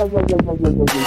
ay, 0.00 0.08
ay, 0.16 0.24
ay, 0.32 0.48
ay, 0.48 0.58
ay, 0.64 0.84
ay. 0.94 0.99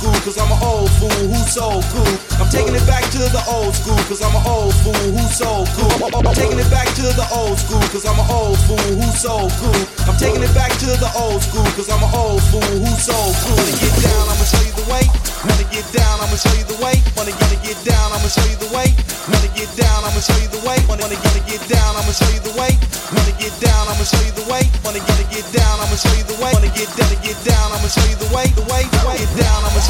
school, 0.00 0.16
cause 0.24 0.38
I'm 0.40 0.48
an 0.48 0.56
old 0.64 0.88
fool 0.96 1.12
who's 1.28 1.52
so 1.52 1.68
cool. 1.92 2.14
I'm 2.40 2.48
taking 2.48 2.72
it 2.72 2.86
back 2.88 3.04
to 3.12 3.20
the 3.20 3.42
old 3.44 3.76
school, 3.76 4.00
cause 4.08 4.24
I'm 4.24 4.32
an 4.32 4.44
old 4.48 4.72
fool 4.80 4.96
who's 4.96 5.36
so 5.36 5.68
cool. 5.76 5.92
I'm 6.16 6.32
taking 6.32 6.56
it 6.56 6.70
back 6.72 6.88
to 6.96 7.04
the 7.12 7.26
old 7.36 7.60
school, 7.60 7.84
cause 7.92 8.08
I'm 8.08 8.16
an 8.16 8.24
old 8.32 8.56
fool 8.64 8.80
who's 8.80 9.20
so 9.20 9.36
cool. 9.60 9.82
I'm 10.08 10.16
taking 10.16 10.40
it 10.40 10.54
back 10.56 10.72
to 10.80 10.88
the 10.96 11.10
old 11.20 11.44
school, 11.44 11.68
cause 11.76 11.92
I'm 11.92 12.00
an 12.00 12.08
old 12.16 12.40
fool 12.48 12.64
who's 12.64 13.04
so 13.04 13.12
cool. 13.44 13.60
Wanna 13.60 13.76
get 13.76 13.94
down, 14.00 14.24
I'ma 14.24 14.44
show 14.48 14.64
you 14.64 14.72
the 14.72 14.86
way. 14.88 15.04
Wanna 15.44 15.66
get 15.68 15.86
down, 15.92 16.16
I'ma 16.24 16.36
show 16.40 16.54
you 16.56 16.64
the 16.64 16.78
way. 16.80 16.96
Wanna 17.16 17.36
get, 17.36 17.60
get 17.60 17.78
down, 17.84 18.08
I'ma 18.16 18.28
show 18.32 18.46
you 18.48 18.56
the 18.56 18.72
way. 18.72 18.88
Wanna 19.28 19.52
get 19.52 19.68
down, 19.76 20.00
I'ma 20.00 20.20
show 20.24 20.36
you 20.40 20.48
the 20.48 20.60
way. 20.64 20.80
Wanna, 20.88 21.04
wanna 21.04 21.44
get, 21.44 21.60
down, 21.68 21.92
I'ma 22.00 22.12
show 22.16 22.30
you 22.32 22.40
the 22.40 22.56
way. 22.56 22.72
Wanna 23.12 23.32
get 23.36 23.52
down, 23.60 23.84
I'ma 23.88 24.04
show 24.04 24.22
you 24.24 24.32
the 24.32 24.46
way. 24.48 24.64
Wanna 24.80 25.00
get, 25.04 25.28
get 25.28 25.44
down, 25.52 25.76
I'ma 25.80 25.96
show 25.96 26.12
you 26.16 26.24
the 26.24 26.36
way. 26.40 26.52
Wanna 26.56 26.72
get, 26.72 26.88
get 26.96 27.38
down, 27.44 27.68
I'ma 27.72 27.88
show 27.88 28.04
you 28.08 28.16
the 28.16 28.30
way. 28.32 28.48
The 28.56 28.64
way, 28.68 28.84
the 28.88 29.00
way, 29.04 29.18
down, 29.36 29.60
I'ma 29.64 29.80
show 29.80 29.89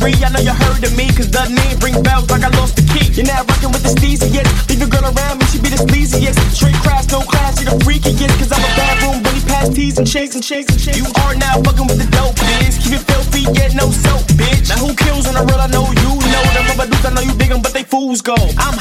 I 0.00 0.32
know 0.32 0.40
you 0.40 0.56
heard 0.56 0.80
of 0.80 0.96
me, 0.96 1.12
cause 1.12 1.28
the 1.28 1.44
name 1.52 1.76
ring 1.84 2.00
bells 2.02 2.24
like 2.32 2.40
I 2.40 2.48
lost 2.56 2.76
the 2.76 2.84
key. 2.88 3.12
You're 3.12 3.28
not 3.28 3.44
rocking 3.44 3.68
with 3.68 3.84
the 3.84 3.92
steeziest. 3.92 4.48
Leave 4.72 4.80
your 4.80 4.88
girl 4.88 5.04
around 5.04 5.36
me, 5.36 5.44
she 5.52 5.60
be 5.60 5.68
the 5.68 5.76
sleaziest. 5.76 6.40
Straight 6.56 6.74
crash, 6.80 7.04
no 7.12 7.20
class, 7.20 7.60
you 7.60 7.68
the 7.68 7.76
freakiest. 7.84 8.32
Cause 8.40 8.48
I'm 8.48 8.64
a 8.64 8.70
bathroom 8.80 9.22
bully 9.22 9.44
past 9.44 9.76
teas 9.76 9.98
and 9.98 10.08
shakes 10.08 10.34
and 10.34 10.44
shakes 10.44 10.72
and 10.72 10.80
shakes. 10.80 10.96
You 10.96 11.04
are 11.20 11.36
now 11.36 11.60
fucking 11.60 11.84
with 11.84 12.00
the 12.00 12.08
dope, 12.16 12.32
bitch. 12.40 12.80
Keep 12.80 12.96
it 12.96 13.04
filthy, 13.04 13.44
yet 13.52 13.76
no 13.76 13.92
soap, 13.92 14.24
bitch. 14.40 14.72
Now 14.72 14.80
who 14.80 14.96
kills 14.96 15.28
on 15.28 15.36
the 15.36 15.44
road? 15.44 15.60
I 15.60 15.68
know 15.68 15.84
you 15.84 16.10
know 16.32 16.44
them 16.56 16.64
rubber 16.72 16.88
dudes, 16.88 17.04
I 17.04 17.12
know 17.12 17.20
you 17.20 17.36
dig 17.36 17.52
them, 17.52 17.60
but 17.60 17.76
they 17.76 17.84
fools 17.84 18.24
go. 18.24 18.40
I'm 18.56 18.79